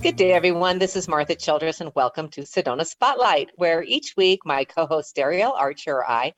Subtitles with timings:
[0.00, 0.78] Good day, everyone.
[0.78, 5.16] This is Martha Childress, and welcome to Sedona Spotlight, where each week my co host
[5.16, 6.34] Darielle Archer or I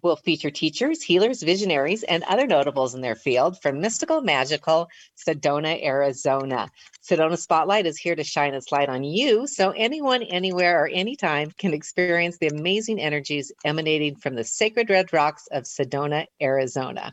[0.00, 5.84] will feature teachers, healers, visionaries, and other notables in their field from mystical, magical Sedona,
[5.84, 6.70] Arizona.
[7.02, 11.50] Sedona Spotlight is here to shine its light on you so anyone, anywhere, or anytime
[11.58, 17.12] can experience the amazing energies emanating from the sacred red rocks of Sedona, Arizona.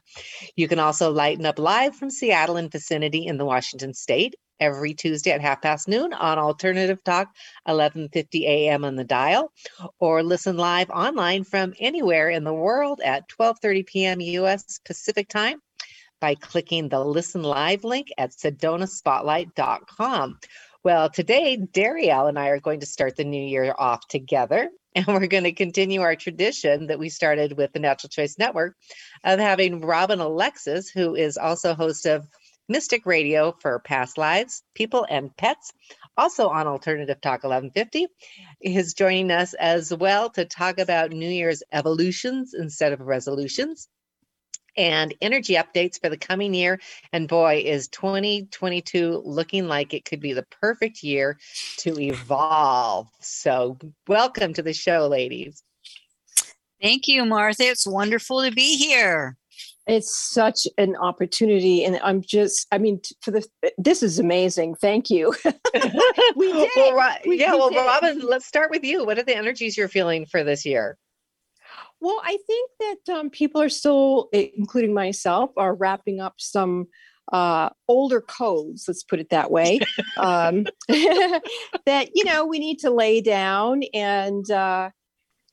[0.55, 4.93] You can also lighten up live from Seattle and vicinity in the Washington state every
[4.93, 7.35] Tuesday at half past noon on Alternative Talk,
[7.67, 8.85] 11:50 a.m.
[8.85, 9.51] on the dial,
[9.99, 14.21] or listen live online from anywhere in the world at 12:30 p.m.
[14.21, 14.79] U.S.
[14.85, 15.61] Pacific Time
[16.21, 20.39] by clicking the Listen Live link at sedonaspotlight.com.
[20.81, 24.69] Well, today, Darielle and I are going to start the new year off together.
[24.95, 28.75] And we're going to continue our tradition that we started with the Natural Choice Network
[29.23, 32.27] of having Robin Alexis, who is also host of
[32.69, 35.73] Mystic Radio for Past Lives, People and Pets,
[36.17, 38.07] also on Alternative Talk 1150,
[38.61, 43.89] is joining us as well to talk about New Year's evolutions instead of resolutions
[44.77, 46.79] and energy updates for the coming year.
[47.11, 51.37] And boy, is 2022 looking like it could be the perfect year
[51.79, 53.09] to evolve.
[53.19, 55.61] So, welcome to the show, ladies.
[56.81, 57.63] Thank you, Martha.
[57.63, 59.37] It's wonderful to be here
[59.87, 63.45] it's such an opportunity and i'm just i mean for the
[63.77, 64.75] this is amazing.
[64.75, 65.33] Thank you.
[66.35, 66.69] We did.
[66.75, 67.77] Well, we, yeah we well did.
[67.77, 69.05] robin let's start with you.
[69.05, 70.97] What are the energies you're feeling for this year?
[71.99, 76.87] Well i think that um, people are still including myself are wrapping up some
[77.31, 79.79] uh, older codes let's put it that way.
[80.17, 84.91] Um, that you know we need to lay down and uh,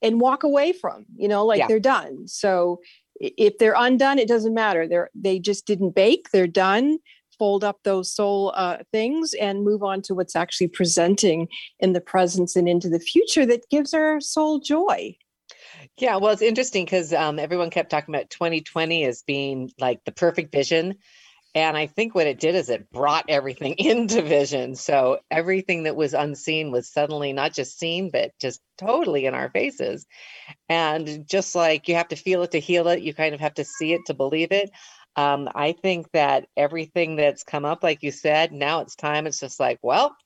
[0.03, 1.67] and walk away from you know like yeah.
[1.67, 2.29] they're done.
[2.29, 2.81] So
[3.21, 4.89] if they're undone it doesn't matter.
[4.89, 6.99] They're they just didn't bake they're done
[7.39, 11.49] fold up those soul uh, things and move on to what's actually presenting
[11.79, 15.17] in the presence and into the future that gives our soul joy.
[15.97, 20.13] Yeah well it's interesting because um, everyone kept talking about 2020 as being like the
[20.13, 20.97] perfect vision
[21.55, 24.77] and I think what it did is it brought everything into vision.
[24.77, 29.51] So everything that was unseen was suddenly not just seen, but just totally in our
[29.51, 30.07] faces.
[30.69, 33.55] And just like you have to feel it to heal it, you kind of have
[33.55, 34.71] to see it to believe it.
[35.17, 39.27] Um, I think that everything that's come up, like you said, now it's time.
[39.27, 40.17] It's just like, well,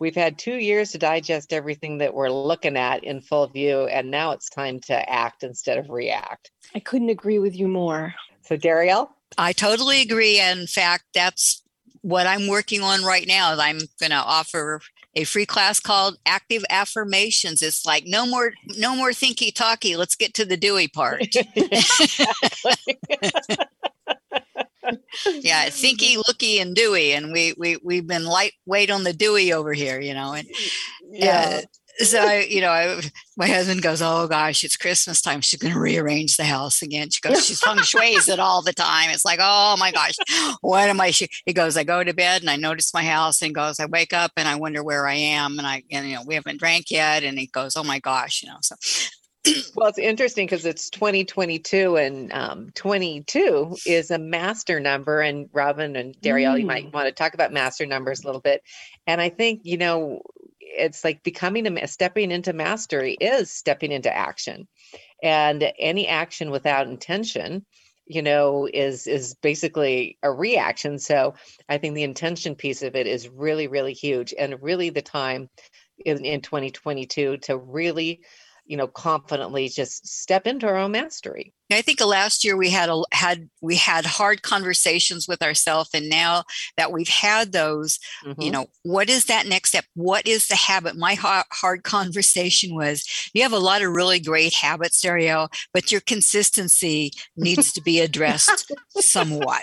[0.00, 3.86] we've had two years to digest everything that we're looking at in full view.
[3.86, 6.50] And now it's time to act instead of react.
[6.74, 8.12] I couldn't agree with you more.
[8.42, 9.08] So, Darielle?
[9.38, 10.38] I totally agree.
[10.40, 11.62] And in fact, that's
[12.02, 13.56] what I'm working on right now.
[13.58, 14.80] I'm going to offer
[15.14, 17.62] a free class called Active Affirmations.
[17.62, 19.96] It's like no more, no more thinky talky.
[19.96, 21.34] Let's get to the doy part.
[25.40, 29.72] yeah, thinky, looky, and doy, and we we we've been lightweight on the doy over
[29.72, 30.48] here, you know, and
[31.10, 31.60] yeah.
[31.62, 31.66] Uh,
[31.98, 33.00] so I, you know, I,
[33.36, 35.40] my husband goes, "Oh gosh, it's Christmas time.
[35.40, 38.72] She's going to rearrange the house again." She goes, "She's feng shui's it all the
[38.72, 40.14] time." It's like, "Oh my gosh,
[40.60, 43.54] what am I?" He goes, "I go to bed and I notice my house." And
[43.54, 46.24] goes, "I wake up and I wonder where I am." And I, and you know,
[46.26, 47.24] we haven't drank yet.
[47.24, 48.58] And he goes, "Oh my gosh," you know.
[48.62, 48.76] So
[49.74, 55.20] well, it's interesting because it's 2022 and um, 22 is a master number.
[55.20, 56.60] And Robin and Darielle, mm.
[56.60, 56.92] you might mm.
[56.92, 58.62] want to talk about master numbers a little bit.
[59.06, 60.22] And I think, you know,
[60.78, 64.68] it's like becoming a stepping into mastery is stepping into action.
[65.22, 67.64] And any action without intention
[68.08, 70.98] you know is is basically a reaction.
[70.98, 71.34] So
[71.68, 74.34] i think the intention piece of it is really really huge.
[74.38, 75.48] And really the time
[76.04, 78.20] in, in 2022 to really
[78.64, 82.88] you know confidently just step into our own mastery I think last year we had
[82.88, 86.44] a, had we had hard conversations with ourselves, and now
[86.76, 88.40] that we've had those, mm-hmm.
[88.40, 89.84] you know, what is that next step?
[89.94, 90.96] What is the habit?
[90.96, 96.00] My hard conversation was: you have a lot of really great habits, Dario, but your
[96.00, 99.62] consistency needs to be addressed somewhat.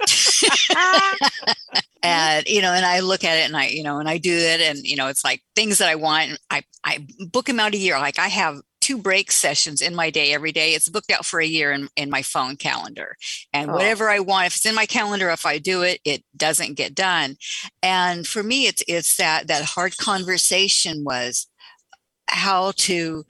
[2.04, 4.34] and you know, and I look at it, and I, you know, and I do
[4.34, 6.38] it, and you know, it's like things that I want.
[6.52, 7.98] I I book them out a year.
[7.98, 10.76] Like I have two break sessions in my day every day.
[10.76, 13.18] It's booked out for a year in, in my phone calendar.
[13.52, 13.74] And oh.
[13.74, 16.94] whatever I want, if it's in my calendar, if I do it, it doesn't get
[16.94, 17.38] done.
[17.82, 21.48] And for me, it's it's that that hard conversation was
[22.28, 23.26] how to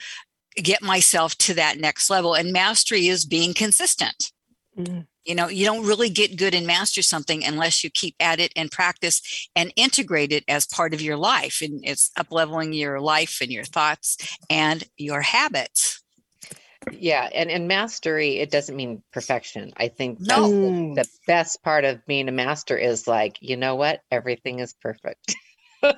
[0.57, 2.33] get myself to that next level.
[2.33, 4.33] And mastery is being consistent.
[4.77, 5.01] Mm-hmm.
[5.25, 8.53] You know, you don't really get good and master something unless you keep at it
[8.55, 11.61] and practice and integrate it as part of your life.
[11.61, 14.17] And it's up leveling your life and your thoughts
[14.49, 16.01] and your habits.
[16.91, 19.73] Yeah, and and mastery it doesn't mean perfection.
[19.75, 20.41] I think no.
[20.95, 24.01] the, the best part of being a master is like, you know what?
[24.11, 25.35] Everything is perfect.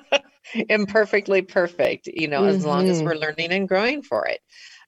[0.68, 3.04] imperfectly perfect you know as long as Mhm.
[3.04, 4.40] we're learning and growing for it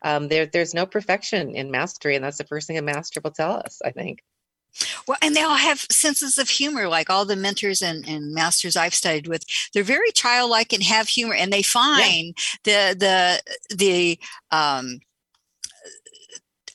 [0.03, 3.31] um, there, there's no perfection in mastery and that's the first thing a master will
[3.31, 4.23] tell us i think
[5.07, 8.77] Well, and they all have senses of humor, like all the mentors and, and masters
[8.77, 9.45] I've studied with.
[9.73, 13.43] They're very childlike and have humor, and they find the the
[13.75, 14.19] the
[14.53, 15.01] um,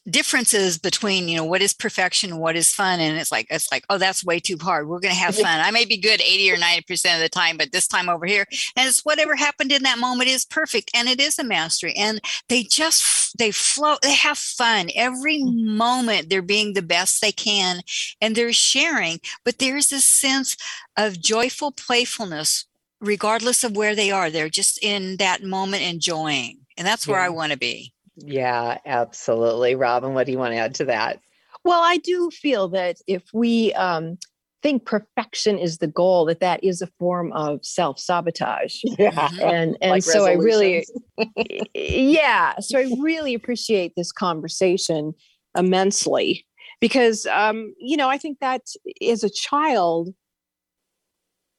[0.10, 3.72] differences between you know what is perfection and what is fun and it's like it's
[3.72, 4.88] like oh that's way too hard.
[4.88, 5.60] We're going to have fun.
[5.62, 8.26] I may be good 80 or 90 percent of the time but this time over
[8.26, 11.94] here and it's whatever happened in that moment is perfect and it is a mastery
[11.98, 14.90] and they just they flow they have fun.
[14.96, 15.66] Every mm.
[15.66, 17.82] moment they're being the best they can
[18.22, 20.56] and they're sharing but there's this sense
[20.96, 22.66] of joyful playfulness
[23.02, 24.30] regardless of where they are.
[24.30, 29.76] They're just in that moment enjoying and that's where i want to be yeah absolutely
[29.76, 31.20] robin what do you want to add to that
[31.66, 34.18] Well, I do feel that if we um,
[34.62, 38.76] think perfection is the goal, that that is a form of self sabotage.
[39.00, 39.42] yeah Mhm.
[39.42, 40.86] And and Like so I really,
[41.74, 42.54] yeah.
[42.60, 45.14] So I really appreciate this conversation
[45.58, 46.46] immensely
[46.80, 48.62] because um, you know I think that
[49.02, 50.10] as a child,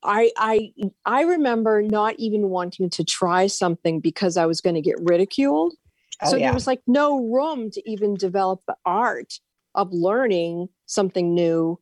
[0.04, 0.72] I I
[1.04, 5.74] I remember not even wanting to try something because I was going to get ridiculed.
[6.22, 6.46] Oh, so yeah.
[6.46, 9.34] there was like no room to even develop the art
[9.74, 11.78] of learning something new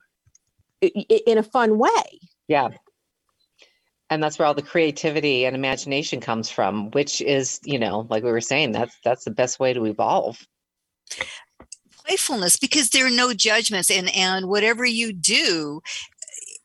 [0.83, 2.21] i- i- in a fun way.
[2.49, 2.69] Yeah.
[4.11, 8.23] And that's where all the creativity and imagination comes from, which is, you know, like
[8.23, 10.47] we were saying, that's that's the best way to evolve.
[12.05, 15.81] playfulness because there are no judgments and and whatever you do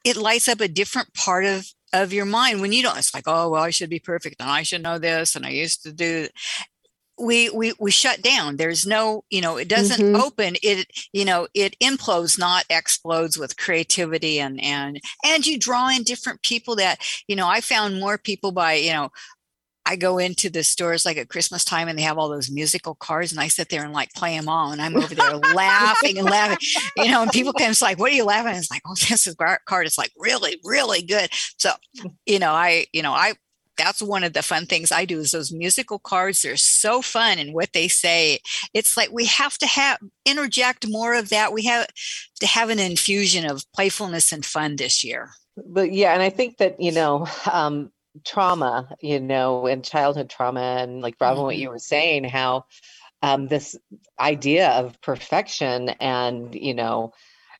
[0.04, 3.24] it lights up a different part of of your mind when you don't it's like
[3.26, 5.94] oh well i should be perfect and i should know this and i used to
[5.94, 6.28] do
[7.20, 10.20] we we we shut down there's no you know it doesn't Mhm.
[10.22, 15.90] open it you know it implodes not explodes with creativity and and and you draw
[15.90, 19.10] in different people that you know i found more people by you know
[19.86, 22.94] I go into the stores like at Christmas time and they have all those musical
[22.94, 26.20] cards and I sit there and like play them all and I'm over there laughing
[26.20, 26.60] and laughing,
[26.96, 28.52] you know, and people come, it's like, what are you laughing?
[28.52, 28.58] at?
[28.60, 29.36] It's like, oh, this is
[29.66, 29.88] card.
[29.88, 31.32] It's like really, really good.
[31.58, 31.72] So,
[32.28, 33.34] you know, I, you know, I,
[33.80, 36.42] that's one of the fun things I do is those musical cards.
[36.42, 38.40] They're so fun and what they say.
[38.74, 41.54] It's like we have to have interject more of that.
[41.54, 41.88] We have
[42.42, 45.32] to have an infusion of playfulness and fun this year.
[45.66, 47.92] But yeah, and I think that, you know, um,
[48.26, 51.60] trauma, you know, and childhood trauma, and like Robin, what Mhm.
[51.60, 52.66] you were saying, how
[53.22, 53.78] um, this
[54.20, 57.14] idea of perfection and, you know,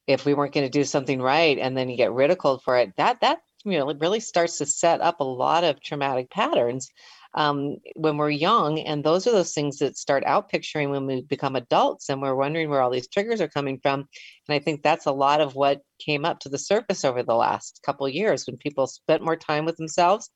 [0.08, 2.96] if we weren't going to do something right and then you get ridiculed for it,
[2.98, 6.90] that, that, you know, it really starts to set up a lot of traumatic patterns
[7.34, 8.80] um, when we're young.
[8.80, 12.36] And those are those things that start out picturing when we become adults and we're
[12.36, 14.08] wondering where all these triggers are coming from.
[14.48, 17.36] And I think that's a lot of what came up to the surface over the
[17.36, 20.30] last couple years when people spent more time with themselves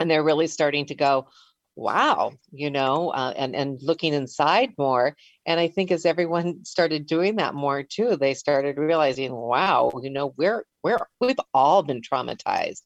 [0.00, 1.26] and they're really starting to go,
[1.78, 5.16] wow, you know, uh, and and looking inside more.
[5.46, 10.10] And I think as everyone started doing that more too, they started realizing, wow, you
[10.10, 12.82] know, we're we're we've all been traumatized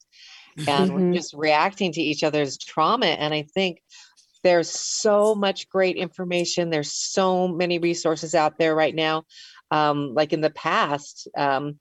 [0.67, 1.15] and we're Mhm.
[1.15, 3.07] just reacting to each other's trauma.
[3.07, 3.83] And I think
[4.43, 6.71] there's so much great information.
[6.71, 9.25] There's so many resources out there right now.
[9.71, 11.79] Um, like in the past, um,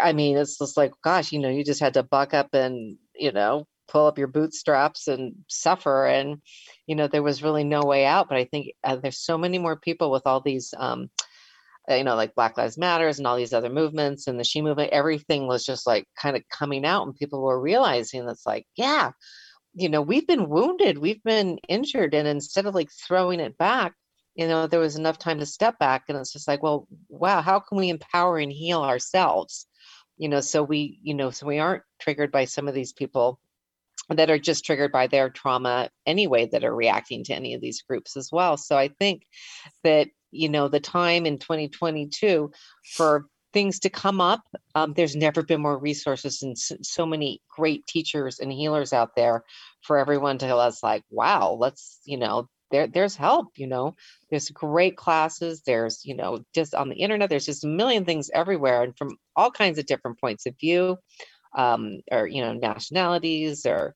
[0.00, 2.98] I mean, it's just like, gosh, you know, you just had to buck up and,
[3.14, 6.06] you know, pull up your bootstraps and suffer.
[6.06, 6.40] And,
[6.86, 8.28] you know, there was really no way out.
[8.28, 11.10] But I think uh, there's so many more people with all these, um,
[11.90, 14.62] uh, you know, like Black Lives Matters and all these other movements and the She
[14.62, 18.66] movement, everything was just like kind of coming out and people were realizing that's like,
[18.76, 19.10] yeah,
[19.74, 22.14] you know, we've been wounded, we've been injured.
[22.14, 23.94] And instead of like throwing it back,
[24.34, 26.04] you know, there was enough time to step back.
[26.08, 29.66] And it's just like, well, wow, how can we empower and heal ourselves?
[30.16, 33.40] You know, so we, you know, so we aren't triggered by some of these people
[34.16, 37.82] that are just triggered by their trauma anyway that are reacting to any of these
[37.82, 38.56] groups as well.
[38.56, 39.22] So I think
[39.84, 42.50] that, you know, the time in 2022
[42.96, 44.42] for things to come up,
[44.74, 49.16] um, there's never been more resources and so, so many great teachers and healers out
[49.16, 49.44] there
[49.82, 53.96] for everyone to tell us like, wow, let's, you know, there, there's help, you know,
[54.30, 55.62] there's great classes.
[55.66, 59.16] There's, you know, just on the internet, there's just a million things everywhere and from
[59.34, 60.96] all kinds of different points of view
[61.56, 63.94] um, or, you know, nationalities or,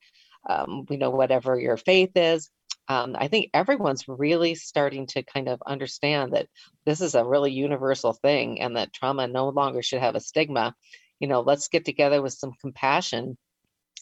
[0.49, 2.51] um, you know, whatever your faith is.
[2.89, 6.49] Um, I think everyone's really starting to kind of understand that
[6.85, 10.75] this is a really universal thing and that trauma no longer should have a stigma.
[11.19, 13.39] You know, let's get together with some compassion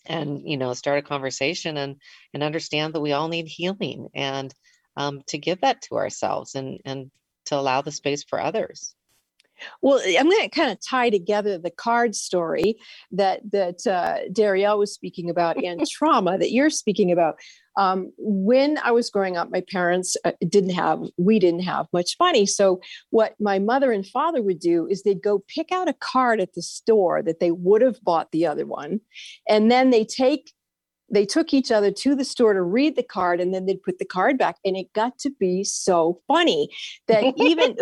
[0.07, 1.97] and you know start a conversation and
[2.35, 4.53] and understand that we all need healing and
[4.97, 7.11] um, to give that to ourselves and and
[7.47, 8.95] to allow the space for others
[9.81, 12.77] Well, I'm going to kind of tie together the card story
[13.13, 17.37] that that uh, Darielle was speaking about and trauma that you're speaking about.
[17.77, 22.17] Um, when I was growing up, my parents uh, didn't have, we didn't have much
[22.21, 22.45] money.
[22.45, 26.41] So, what my mother and father would do is they'd go pick out a card
[26.41, 29.01] at the store that they would have bought the other one.
[29.49, 30.53] And then they take
[31.13, 33.99] they took each other to the store to read the card and then they'd put
[33.99, 36.69] the card back and it got to be so funny
[37.07, 37.77] that even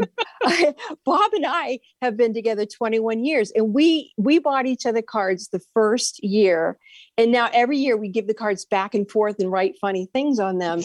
[1.04, 5.48] bob and i have been together 21 years and we we bought each other cards
[5.48, 6.78] the first year
[7.20, 10.38] and now every year we give the cards back and forth and write funny things
[10.38, 10.80] on them.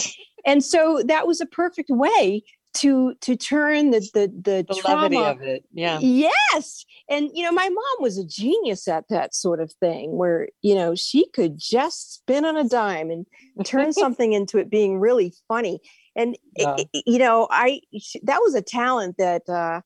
[0.45, 2.43] And so that was a perfect way
[2.75, 5.65] to to turn the the the, The trauma levity of it.
[5.73, 5.99] Yeah.
[5.99, 6.85] Yes.
[7.09, 10.73] And, you know, my mom was a genius at that sort of thing where, you
[10.73, 13.25] know, she could just spin on a dime and
[13.63, 15.79] turn something into it being really funny.
[16.15, 16.77] And, Yeah.
[17.05, 17.81] you know, I,
[18.23, 19.81] that was a talent that, uh,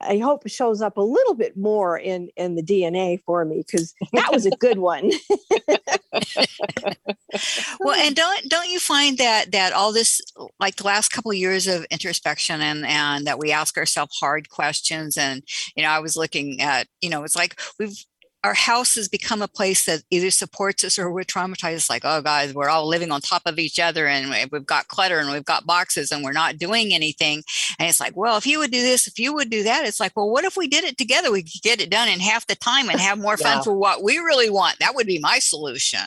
[0.00, 3.94] I hope shows up a little bit more in in the DNA for me because
[4.12, 5.12] that was a good one.
[7.80, 10.20] well and don't don't you find that that all this
[10.60, 14.48] like the last couple of years of introspection and and that we ask ourselves hard
[14.48, 15.42] questions and
[15.76, 18.04] you know i was looking at you know it's like we've
[18.44, 22.02] our house has become a place that either supports us or we're traumatized it's like
[22.04, 25.18] oh guys we're all living on top of each other and we- we've got clutter
[25.18, 27.42] and we've got boxes and we're not doing anything
[27.78, 29.98] and it's like well if you would do this if you would do that it's
[29.98, 32.46] like well what if we did it together we could get it done in half
[32.46, 33.62] the time and have more fun Yeah.
[33.62, 36.00] for what we really want that would be my solution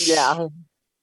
[0.00, 0.48] Yeah.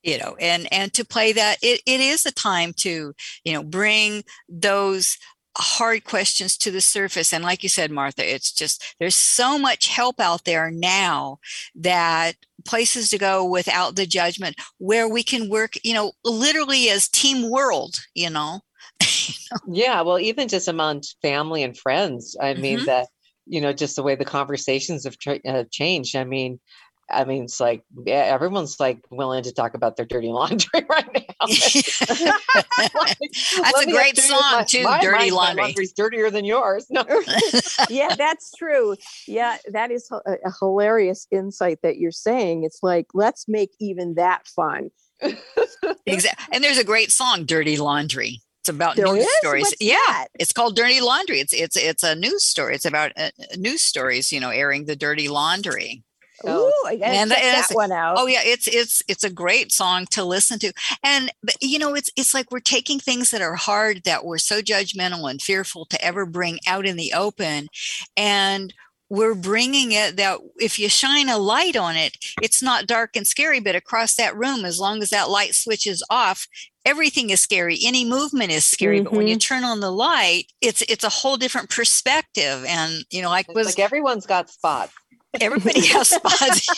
[0.03, 3.13] you know and and to play that it, it is a time to
[3.45, 5.17] you know bring those
[5.57, 9.87] hard questions to the surface and like you said martha it's just there's so much
[9.87, 11.37] help out there now
[11.75, 17.09] that places to go without the judgment where we can work you know literally as
[17.09, 18.61] team world you know
[19.67, 20.01] Yeah.
[20.01, 22.85] Well, even just among family and friends, I mean, Mhm.
[22.85, 23.07] that,
[23.45, 26.15] you know, just the way the conversations have tra- uh, changed.
[26.15, 26.59] I mean,
[27.13, 31.25] I mean, it's like yeah, everyone's like willing to talk about their dirty laundry right
[31.39, 31.47] now.
[32.77, 36.87] that's a great song my- too my- dirty my- my laundry laundry's dirtier than yours.
[36.89, 37.03] No.
[37.89, 38.95] yeah, that's true.
[39.27, 42.63] Yeah, that is a, a hilarious insight that you're saying.
[42.63, 44.89] It's like let's make even that fun.
[46.07, 49.37] exactly and there's a great song dirty laundry it's about There news is?
[49.37, 50.27] stories What's yeah that?
[50.39, 53.83] it's called dirty laundry it's it's it's a news story it's about uh, uh, news
[53.83, 56.03] stories you know airing the dirty laundry
[56.45, 58.15] Oh, Ooh, I gotta and check that one out.
[58.17, 61.93] oh yeah it's it's it's a great song to listen to and but, you know
[61.93, 65.85] it's it's like we're taking things that are hard that we're so judgmental and fearful
[65.85, 67.67] to ever bring out in the open
[68.15, 68.73] and
[69.11, 73.27] we're bringing it that if you shine a light on it it's not dark and
[73.27, 76.47] scary but across that room as long as that light switches off
[76.85, 79.55] everything is scary any movement is scary but when you mm-hmm.
[79.55, 83.67] turn on the light it's it's a whole different perspective and you know like was
[83.67, 84.93] like everyone's got spots.
[85.39, 86.67] Everybody has spots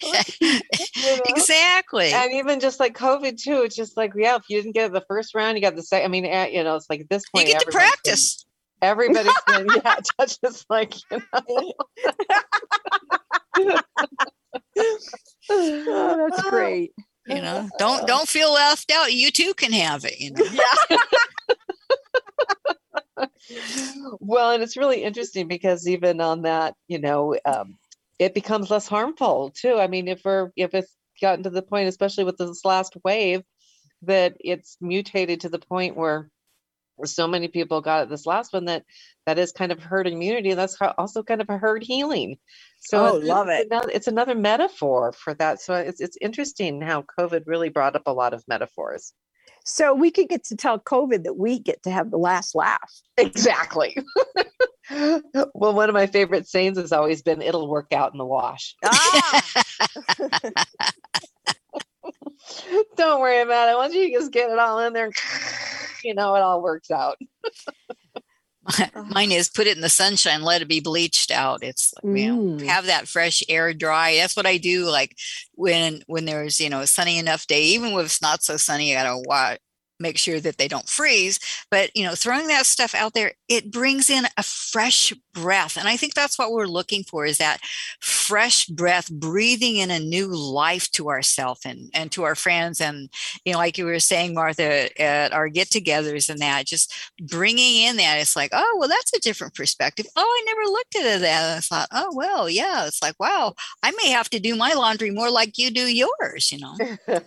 [0.00, 1.18] You know?
[1.26, 4.86] exactly And even just like COVID too, it's just like, yeah, if you didn't get
[4.86, 6.04] it the first round, you got the second.
[6.04, 8.46] I mean, eh, you know, it's like at this you get to everyone's been- practice
[8.82, 11.74] Everybody's been, yeah, touch just like, you Oh,
[15.50, 16.28] know.
[16.30, 16.92] that's great.
[17.26, 20.44] you know don't don't feel left out you too can have it you know
[24.20, 27.78] well, and it's really interesting because even on that, you know, um,
[28.18, 29.78] it becomes less harmful too.
[29.78, 33.42] I mean, if we're if it's gotten to the point, especially with this last wave,
[34.02, 36.30] that it's mutated to the point where
[37.04, 38.84] so many people got it this last one that
[39.26, 40.54] that is kind of herd immunity.
[40.54, 42.36] That's also kind of a herd healing.
[42.80, 43.66] So Oh, it's, love it's it.
[43.70, 45.60] Another, it's another metaphor for that.
[45.60, 49.12] So it's it's interesting how COVID really brought up a lot of metaphors.
[49.72, 52.92] So we could get to tell COVID that we get to have the last laugh.
[53.16, 53.96] Exactly.
[54.90, 58.74] well, one of my favorite sayings has always been, "It'll work out in the wash."
[58.84, 59.62] Ah,
[62.96, 63.76] Don't worry about it.
[63.76, 65.12] Once you just get it all in there,
[66.02, 67.16] you know, it all works out.
[69.14, 71.62] mine is put it in the sunshine let it be bleached out.
[71.62, 72.66] It's you know Mm.
[72.66, 74.16] have that fresh air dry.
[74.16, 75.16] That's what i do like
[75.54, 78.96] when when there's you know a sunny enough day even when it's not so sunny
[78.96, 79.56] i gotta wa-
[80.00, 81.38] make sure that they don't freeze
[81.70, 85.88] but you know throwing that stuff out there it brings in a fresh breath and
[85.88, 87.58] i think that's what we're looking for is that
[88.00, 93.08] fresh breath breathing in a new life to ourselves and and to our friends and
[93.44, 96.92] you know like you were saying martha at our get-togethers and that just
[97.28, 100.06] bringing in that it's like oh well that's a different perspective.
[100.16, 103.54] Oh i never looked at it that i thought oh well yeah it's like wow
[103.82, 106.76] i may have to do my laundry more like you do yours you know?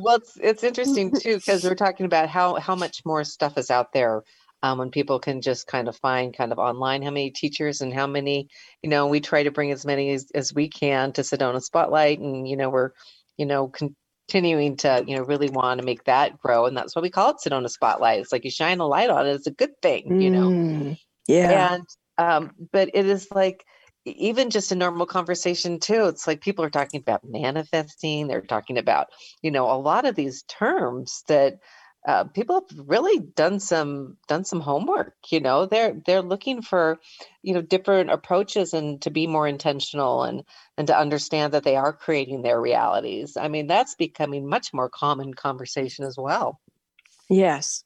[0.00, 3.70] Well, it's it's interesting too because we're talking about how how much more stuff is
[3.70, 4.22] out there
[4.62, 7.92] um, when people can just kind of find kind of online how many teachers and
[7.92, 8.48] how many,
[8.82, 12.20] you know, we try to bring as many as, as we can to Sedona Spotlight.
[12.20, 12.90] And, you know, we're,
[13.36, 13.72] you know,
[14.28, 16.66] continuing to, you know, really want to make that grow.
[16.66, 18.20] And that's why we call it Sedona Spotlight.
[18.20, 19.32] It's like you shine a light on it.
[19.32, 20.48] It's a good thing, you know?
[20.48, 21.74] Mm, yeah.
[21.74, 21.86] And,
[22.18, 23.64] um, but it is like,
[24.04, 28.76] even just a normal conversation too it's like people are talking about manifesting they're talking
[28.76, 29.06] about
[29.42, 31.60] you know a lot of these terms that
[32.06, 35.66] uh, people have really done some done some homework you know?
[35.66, 36.98] They're they're looking for
[37.42, 40.42] you know different approaches and to be more intentional and
[40.76, 43.36] and to understand that they are creating their realities.
[43.36, 46.60] I mean that's becoming much more common conversation as well.
[47.30, 47.84] Yes.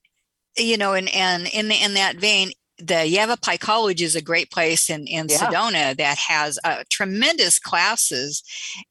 [0.56, 4.50] You know and and in the, in that vein the Yavapai College is a great
[4.50, 5.38] place in, in yeah.
[5.38, 8.42] Sedona that has uh, tremendous classes.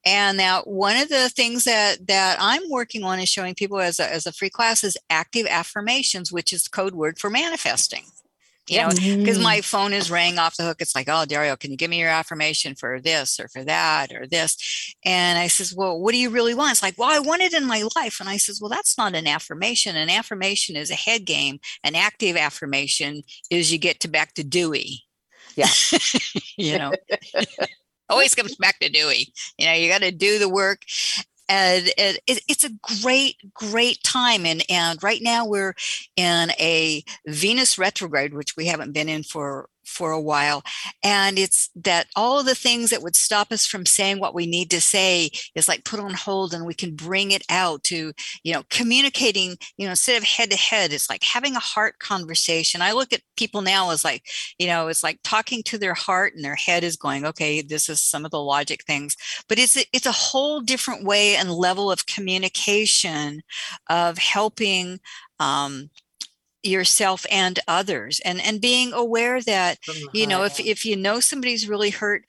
[0.05, 3.99] And now one of the things that, that I'm working on is showing people as
[3.99, 8.05] a, as a free class is active affirmations, which is code word for manifesting
[8.67, 9.63] you know, because my mm.
[9.63, 10.77] phone is ringing off the hook.
[10.79, 14.12] It's like, oh, Dario, can you give me your affirmation for this or for that
[14.12, 14.95] or this?
[15.05, 16.72] And I says, well, what do you really want?
[16.72, 18.19] It's like, well, I want it in my life.
[18.19, 19.95] And I says, well, that's not an affirmation.
[19.95, 21.60] An affirmation is a head game.
[21.84, 25.03] An active affirmation is you get to back to Dewey.
[25.55, 25.69] Yeah.
[26.57, 26.91] you know,
[28.10, 29.31] always comes back to Dewey.
[29.57, 30.81] You know, you got to do the work
[31.47, 35.75] and it, it's a great great time and and right now we're
[36.15, 40.63] in a venus retrograde which we haven't been in for for a while.
[41.03, 44.69] And it's that all the things that would stop us from saying what we need
[44.71, 48.11] to say is like put on hold and we can bring it out to,
[48.43, 51.99] you know, communicating, you know, instead of head to head, it's like having a heart
[51.99, 52.81] conversation.
[52.81, 54.23] I look at people now as like,
[54.59, 57.89] you know, it's like talking to their heart and their head is going, okay, this
[57.89, 59.15] is some of the logic things,
[59.47, 63.41] but it's, a, it's a whole different way and level of communication
[63.89, 64.99] of helping
[65.39, 65.89] um,
[66.65, 69.77] yourself and others and and being aware that
[70.13, 72.24] you know if if you know somebody's really hurt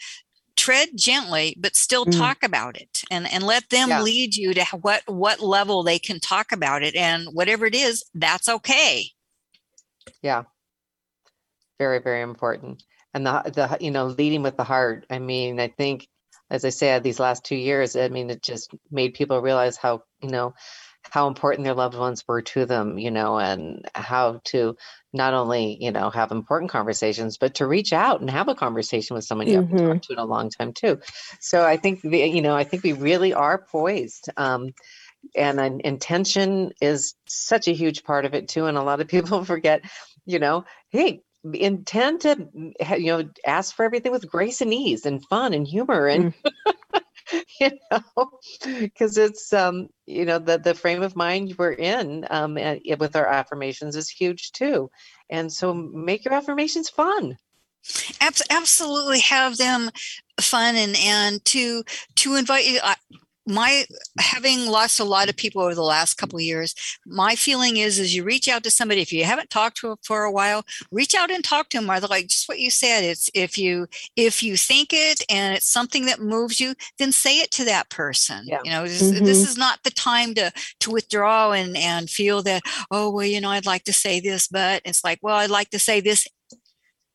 [0.57, 2.17] tread gently but still mm.
[2.17, 4.03] talk about it and and let them yeah.
[4.03, 8.05] lead you to what what level they can talk about it and whatever it is
[8.15, 9.05] that's okay
[10.23, 10.43] yeah
[11.79, 12.83] very very important
[13.15, 16.09] and the the you know leading with the heart i mean i think
[16.51, 20.03] as i said these last two years i mean it just made people realize how
[20.23, 20.55] you know
[21.11, 24.77] how important their loved ones were to them, you know, and how to
[25.13, 29.15] not only, you know, have important conversations, but to reach out and have a conversation
[29.15, 29.73] with someone you mm-hmm.
[29.73, 31.01] haven't talked to in a long time too.
[31.41, 34.29] So I think, the, you know, I think we really are poised.
[34.37, 34.75] Um,
[35.35, 38.67] and an intention is such a huge part of it too.
[38.67, 39.83] And a lot of people forget,
[40.25, 42.49] you know, hey, intend to,
[42.99, 46.35] you know, ask for everything with grace and ease and fun and humor and.
[46.35, 46.53] Mm.
[47.61, 48.31] you know?
[48.65, 53.17] Because it's um you know the the frame of mind we're in um and, with
[53.17, 54.91] our affirmations is huge too.
[55.31, 57.37] And so make your affirmations fun.
[58.51, 59.91] Absolutely have them
[60.41, 61.85] fun and and to
[62.17, 62.81] to invite you
[63.47, 63.85] my
[64.19, 66.75] having lost a lot of people over the last couple of years
[67.07, 69.97] my feeling is is you reach out to somebody if you haven't talked to them
[70.03, 73.05] for a while reach out and talk to them or like just what you said
[73.05, 77.39] it's if you if you think it and it's something that moves you then say
[77.39, 78.59] it to that person yeah.
[78.65, 79.25] you know this, mm-hmm.
[79.25, 83.41] this is not the time to to withdraw and and feel that oh well you
[83.41, 86.27] know i'd like to say this but it's like well i'd like to say this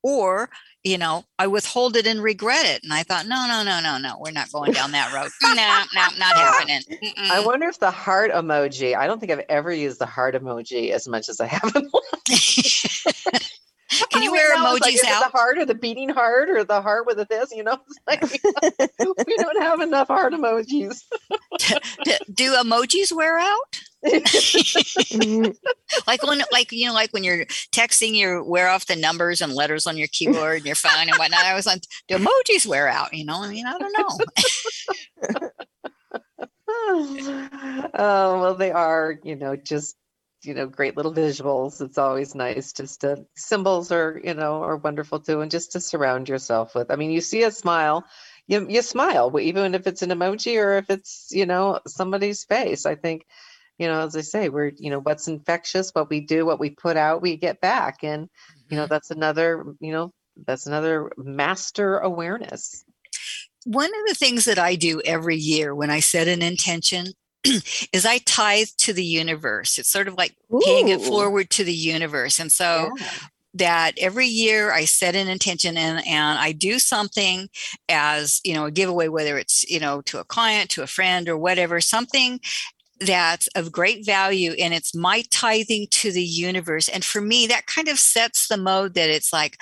[0.03, 0.49] or
[0.83, 2.83] you know, I withhold it and regret it.
[2.83, 5.29] And I thought, no, no, no, no, no, we're not going down that road.
[5.43, 6.81] no, no, not happening.
[6.89, 7.29] Mm-mm.
[7.29, 10.91] I wonder if the heart emoji, I don't think I've ever used the heart emoji
[10.91, 11.61] as much as I have
[14.11, 15.23] Can you wear emojis like, out?
[15.23, 17.51] the heart or the beating heart or the heart with a this?
[17.51, 21.03] You know, like, we don't have enough heart emojis.
[22.33, 23.81] Do emojis wear out?
[26.07, 29.53] like when like you know like when you're texting you wear off the numbers and
[29.53, 32.87] letters on your keyboard and your phone and whatnot i was like do emojis wear
[32.87, 34.07] out you know i mean i don't know
[37.93, 39.95] oh well they are you know just
[40.43, 44.77] you know great little visuals it's always nice just to symbols are you know are
[44.77, 48.03] wonderful too and just to surround yourself with i mean you see a smile
[48.47, 52.85] you, you smile even if it's an emoji or if it's you know somebody's face
[52.85, 53.25] i think
[53.81, 56.69] you know, as I say, we're, you know, what's infectious, what we do, what we
[56.69, 58.03] put out, we get back.
[58.03, 58.29] And,
[58.69, 58.93] you know, mm-hmm.
[58.93, 60.13] that's another, you know,
[60.45, 62.85] that's another master awareness.
[63.65, 67.07] One of the things that I do every year when I set an intention
[67.93, 69.77] is I tithe to the universe.
[69.77, 70.61] It's sort of like Ooh.
[70.63, 72.39] paying it forward to the universe.
[72.39, 73.09] And so yeah.
[73.55, 77.49] that every year I set an intention and, and I do something
[77.89, 81.27] as, you know, a giveaway, whether it's, you know, to a client, to a friend
[81.27, 82.39] or whatever, something
[83.01, 87.65] that's of great value and it's my tithing to the universe and for me that
[87.65, 89.57] kind of sets the mode that it's like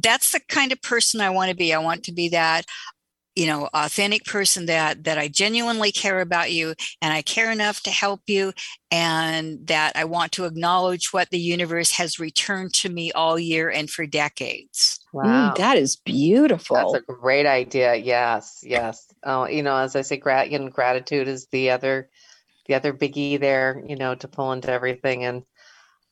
[0.00, 2.64] that's the kind of person i want to be i want to be that
[3.34, 7.82] you know authentic person that that i genuinely care about you and i care enough
[7.82, 8.52] to help you
[8.90, 13.70] and that i want to acknowledge what the universe has returned to me all year
[13.70, 14.98] and for decades.
[15.12, 15.52] Wow.
[15.52, 16.76] mm, that is beautiful.
[16.76, 17.94] That's a great idea.
[17.94, 19.06] Yes yes.
[19.24, 22.08] Oh you know as i say grat- gratitude is the other
[22.66, 25.24] the other biggie there, you know, to pull into everything.
[25.24, 25.42] And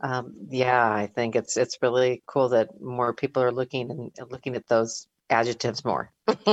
[0.01, 4.57] um, yeah, I think it's it's really cool that more people are looking and looking
[4.57, 6.13] at those adjectives more.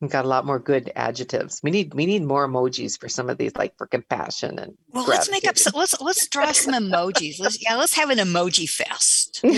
[0.00, 1.60] We've got a lot more good adjectives.
[1.62, 4.76] We need we need more emojis for some of these, like for compassion and.
[4.92, 5.56] Well, let's make up.
[5.56, 7.40] So, let's let's draw some emojis.
[7.40, 9.40] Let's yeah, let's have an emoji fest.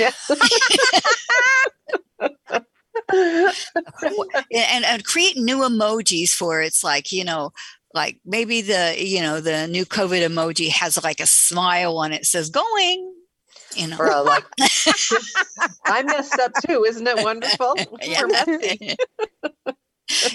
[3.11, 3.53] Yeah.
[4.53, 7.53] and, and create new emojis for it's like you know
[7.95, 12.27] like maybe the you know the new covid emoji has like a smile on it
[12.27, 13.15] says going
[13.79, 13.97] you know.
[13.99, 14.45] Or like
[15.85, 17.77] i messed up too isn't it wonderful?
[18.03, 18.23] Yeah.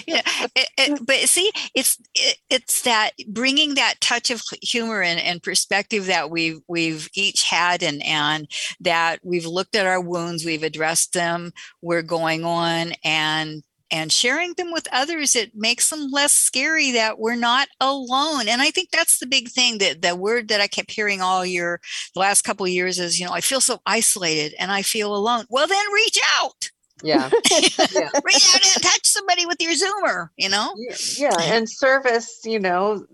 [0.06, 0.22] yeah
[0.54, 5.42] it, it, but see it's it, it's that bringing that touch of humor and, and
[5.42, 8.48] perspective that we've we've each had and and
[8.80, 11.52] that we've looked at our wounds we've addressed them
[11.82, 17.16] we're going on and and sharing them with others it makes them less scary that
[17.20, 18.48] we're not alone.
[18.48, 21.46] And i think that's the big thing that the word that i kept hearing all
[21.46, 21.80] year
[22.12, 25.14] the last couple of years is you know i feel so isolated and i feel
[25.14, 25.44] alone.
[25.48, 26.70] Well then reach out.
[27.02, 28.10] Yeah, yeah.
[28.24, 30.74] reach out and touch somebody with your zoomer you know?
[31.16, 33.06] Yeah and service you know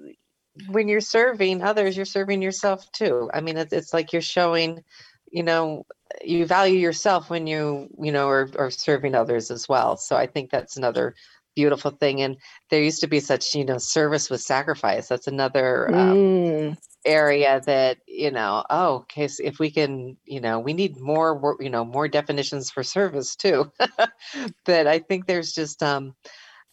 [0.69, 3.31] when you're serving others you're serving yourself too.
[3.35, 4.83] I mean it's, it's like you're showing
[5.31, 5.85] you know
[6.25, 9.97] you value yourself when you you know are, are serving others as well.
[9.97, 11.15] So i think that's another
[11.57, 12.23] beautiful thing.
[12.23, 12.37] And
[12.71, 15.09] there used to be such you know service with sacrifice.
[15.09, 16.79] That's another um, mm.
[17.05, 21.57] area that you know oh okay so if we can you know we need more
[21.61, 23.71] you know more definitions for service too.
[24.65, 26.15] But i think there's just um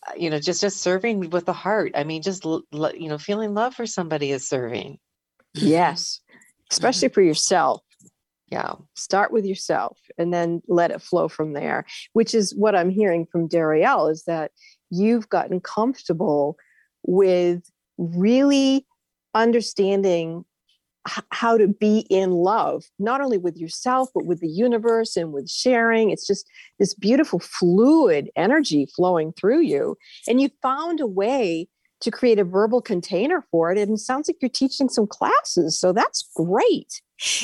[0.08, 1.92] uh, you know just just serving with the heart.
[1.96, 5.00] I mean just you know feeling love for somebody is serving.
[5.54, 6.22] Yes.
[6.70, 7.82] Especially for yourself
[8.50, 12.90] yeah start with yourself and then let it flow from there which is what i'm
[12.90, 14.52] hearing from darielle is that
[14.90, 16.58] you've gotten comfortable
[17.04, 18.86] with really
[19.34, 20.46] understanding
[21.08, 25.32] h- how to be in love not only with yourself but with the universe and
[25.32, 26.10] with sharing.
[26.10, 31.68] It's just this beautiful fluid energy flowing through you and you found a way
[32.00, 35.80] to create a verbal container for it and it sounds like you're teaching some classes
[35.80, 37.02] so that's great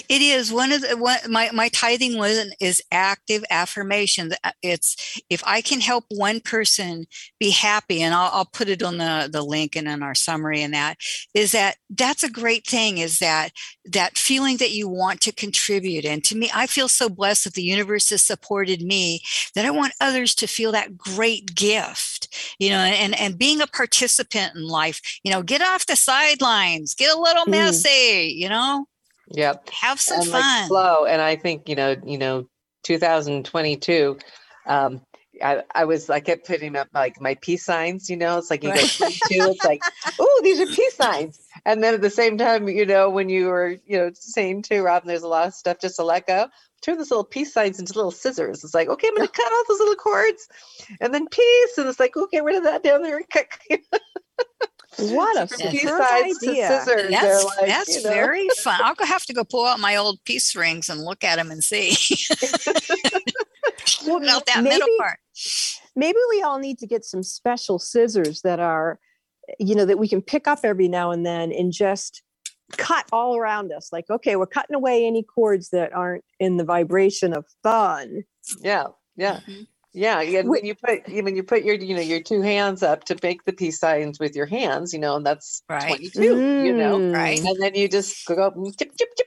[0.10, 4.32] it is one of the one, my my tithing was is active affirmation.
[4.44, 7.06] Uh, it's if I can help one person
[7.40, 10.62] be happy, and I'll, I'll put it on the the link and in our summary.
[10.62, 10.98] And that
[11.34, 13.00] is that that's a great thing.
[13.00, 13.50] Is that
[13.86, 16.06] that feeling that you want to contribute?
[16.06, 19.22] And to me, I feel so blessed that the universe has supported me
[19.56, 22.56] that I want others to feel that great gift.
[22.60, 25.02] You know, and and being a participant in life.
[25.24, 27.52] You know, get off the sidelines, get a little mm.
[27.52, 28.36] messy.
[28.38, 28.86] You know
[29.34, 29.70] Yep.
[29.70, 30.42] Have some and fun.
[30.42, 31.06] Like flow.
[31.06, 32.48] And I think, you know, you know,
[32.84, 34.18] 2022,
[34.68, 35.02] um,
[35.42, 38.64] I, I was I kept putting up like my peace signs, you know, it's like
[38.64, 39.82] you go two, it's like,
[40.20, 41.40] oh, these are peace signs.
[41.66, 44.84] And then at the same time, you know, when you were, you know, saying too,
[44.84, 46.48] Robin, there's a lot of stuff just to let go.
[46.82, 48.64] Turn those little peace signs into little scissors.
[48.64, 50.48] It's like, okay, I'm gonna cut off those little cords
[51.02, 51.78] and then peace.
[51.78, 53.22] And it's like, okay, rid of that down there.
[54.98, 56.68] What a superb idea!
[56.68, 58.10] That's, like, that's you know?
[58.10, 58.80] very fun.
[58.84, 61.64] I'll have to go pull out my old peace rings and look at them and
[61.64, 61.90] see.
[64.08, 65.20] well, that maybe, middle part.
[65.96, 69.00] Maybe we all need to get some special scissors that are,
[69.60, 72.22] you know, that we can pick up every now and then and just
[72.78, 73.92] cut all around us.
[73.92, 78.24] Like, okay, we're cutting away any cords that aren't in the vibration of fun.
[78.62, 79.40] Yeah, yeah.
[79.48, 79.64] Mm-hmm.
[79.94, 80.42] Yeah, yeah.
[80.42, 83.46] When you put when you put your you know your two hands up to make
[83.46, 85.88] the peace signs with your hands, you know, and that's right.
[85.88, 86.36] twenty two.
[86.36, 87.40] Mm, you know, right?
[87.40, 89.24] And then you just go tip, tip, tip.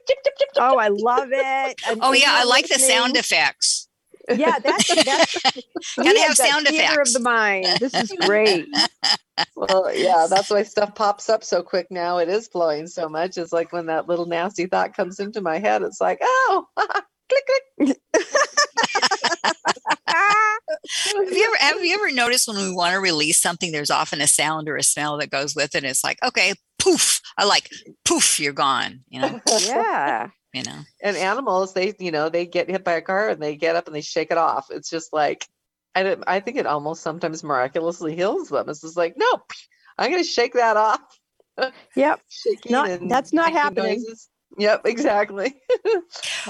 [0.59, 1.81] Oh, I love it.
[1.88, 3.88] And oh yeah, I like the sound effects.
[4.29, 5.38] Yeah, that's that's
[5.96, 7.66] gotta have sound effects of the mind.
[7.79, 8.66] This is great.
[9.57, 12.18] well, yeah, that's why stuff pops up so quick now.
[12.18, 13.38] It is flowing so much.
[13.38, 16.66] It's like when that little nasty thought comes into my head, it's like, oh,
[17.29, 17.44] click,
[17.79, 17.98] click
[21.07, 24.20] have you ever have you ever noticed when we want to release something, there's often
[24.20, 25.85] a sound or a smell that goes with it.
[25.85, 27.20] It's like, okay, poof.
[27.38, 27.70] I like
[28.05, 29.01] poof, you're gone.
[29.09, 29.40] You know?
[29.61, 30.31] Yeah.
[30.53, 30.79] you know.
[31.03, 33.87] And animals, they, you know, they get hit by a car and they get up
[33.87, 34.66] and they shake it off.
[34.70, 35.46] It's just like
[35.94, 38.68] I, I think it almost sometimes miraculously heals them.
[38.68, 39.51] It's just like, nope,
[39.96, 41.01] I'm going to shake that off.
[41.96, 42.20] Yep.
[42.29, 44.03] shaking Not- and that's not happening.
[44.03, 44.29] noises.
[44.59, 45.55] Yep, exactly.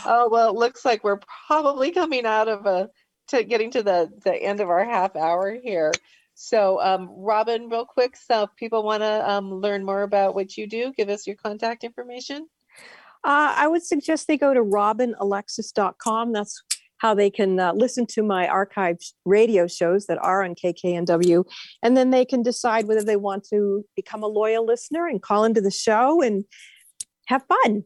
[0.04, 2.90] oh well, it looks like we're probably coming out of a
[3.28, 5.92] to getting to the the end of our half hour here.
[6.34, 10.56] So, um, Robin, real quick, so if people want to um, learn more about what
[10.56, 12.46] you do, give us your contact information.
[13.24, 16.32] Uh, I would suggest they go to robinalexis.com.
[16.32, 16.62] That's
[16.98, 21.44] how they can uh, listen to my archived radio shows that are on KKNW.
[21.82, 25.44] And then they can decide whether they want to become a loyal listener and call
[25.44, 26.44] into the show and
[27.26, 27.84] have fun.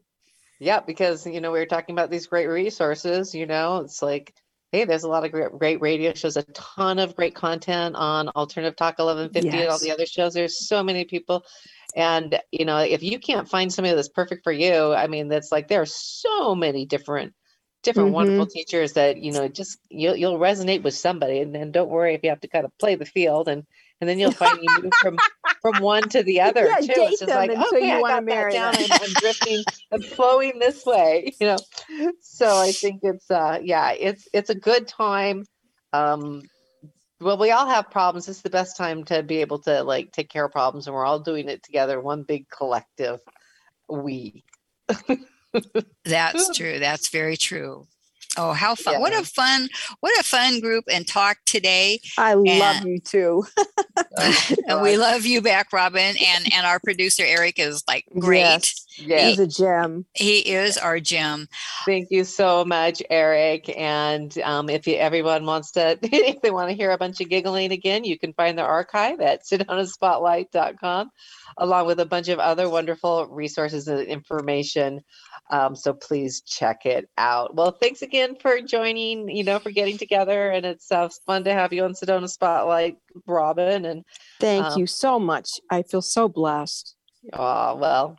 [0.58, 3.34] Yeah, because you know we were talking about these great resources.
[3.34, 4.34] You know, it's like,
[4.72, 8.28] hey, there's a lot of great, great radio shows, a ton of great content on
[8.30, 10.34] Alternative Talk 1150 and all the other shows.
[10.34, 11.44] There's so many people,
[11.96, 15.50] and you know, if you can't find somebody that's perfect for you, I mean, that's
[15.50, 17.34] like there are so many different,
[17.82, 18.14] different mm-hmm.
[18.14, 22.14] wonderful teachers that you know just you'll you'll resonate with somebody, and, and don't worry
[22.14, 23.64] if you have to kind of play the field and.
[24.02, 25.18] And then you'll find you move from
[25.62, 26.86] from one to the other Yeah, too.
[26.86, 28.74] date It's just like, until okay, you I wanna that marry down.
[28.74, 28.92] them.
[28.92, 31.58] I'm, I'm drifting, I'm flowing this way, you know.
[32.20, 35.46] So I think it's uh yeah, it's it's a good time.
[35.92, 36.42] Um
[37.20, 38.28] well, we all have problems.
[38.28, 41.04] It's the best time to be able to like take care of problems and we're
[41.04, 43.20] all doing it together, one big collective
[43.88, 44.44] we.
[46.04, 46.78] That's true.
[46.78, 47.86] That's very true.
[48.40, 49.00] Oh, how fun.
[49.00, 49.68] What a fun,
[50.00, 52.00] what a fun group and talk today.
[52.16, 53.44] I love you too.
[54.66, 56.00] And we love you back, Robin.
[56.00, 58.40] And and our producer Eric is like great.
[58.40, 59.30] Yes, Yes.
[59.30, 60.04] He's a gem.
[60.14, 61.48] He is our gem.
[61.86, 63.72] Thank you so much, Eric.
[63.76, 67.28] And um, if you, everyone wants to, if they want to hear a bunch of
[67.28, 71.10] giggling again, you can find the archive at sedonaspotlight.com,
[71.58, 75.00] along with a bunch of other wonderful resources and information.
[75.50, 77.54] Um, so please check it out.
[77.54, 80.50] Well, thanks again for joining, you know, for getting together.
[80.50, 83.84] And it's uh, fun to have you on Sedona Spotlight, Robin.
[83.84, 84.04] And
[84.38, 85.60] Thank Um, you so much.
[85.70, 86.94] I feel so blessed.
[87.32, 88.16] oh, well.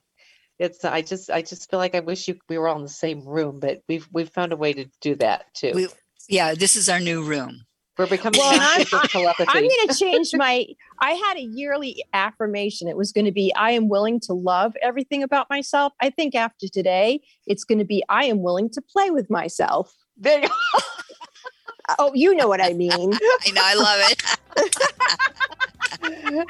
[0.61, 2.89] It's I just I just feel like I wish you we were all in the
[2.89, 5.71] same room, but we've we've found a way to do that too.
[5.73, 5.87] We-
[6.29, 7.63] Yeah, this is our new room.
[7.97, 9.45] We're becoming Well, I'm- telepathy.
[9.49, 10.65] I'm going to change my.
[10.99, 12.87] I had a yearly affirmation.
[12.87, 15.93] It was going to be I am willing to love everything about myself.
[15.99, 19.91] I think after today, it's going to be I am willing to play with myself.
[20.15, 20.49] There you
[21.99, 22.91] Oh, you know what I mean.
[23.45, 24.23] I know, I love it.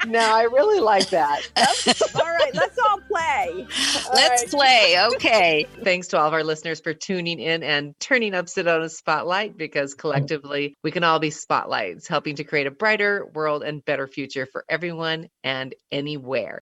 [0.06, 1.42] No, I really like that.
[2.14, 3.66] all right, let's all play.
[4.14, 4.50] Let's right.
[4.50, 5.06] play.
[5.14, 5.66] Okay.
[5.82, 9.94] Thanks to all of our listeners for tuning in and turning up Sedona's spotlight because
[9.94, 14.46] collectively we can all be spotlights, helping to create a brighter world and better future
[14.46, 16.60] for everyone and anywhere.